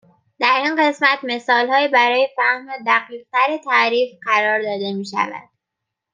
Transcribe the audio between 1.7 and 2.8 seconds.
برای فهم